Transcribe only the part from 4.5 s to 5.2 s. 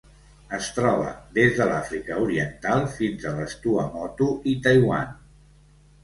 i Taiwan.